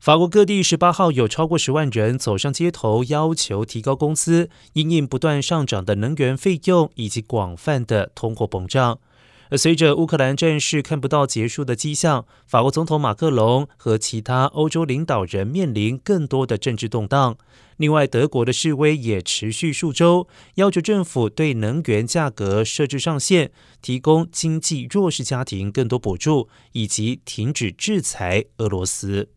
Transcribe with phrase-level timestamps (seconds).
[0.00, 8.98] 法国各地十八号有超过十万人走上街头，要求提高工资，因应不断上涨的能源费用以及广泛的通货膨胀。
[9.50, 17.36] 而随着乌克兰战事看不到结束的迹象，法国总统马克龙和其他欧洲领导人面临更多的政治动荡。
[17.76, 29.28] 另外，德国的示威也持续数周，要求政府对能源价格设置上限，提供经济弱势家庭更多补助，以及停止制裁俄罗斯。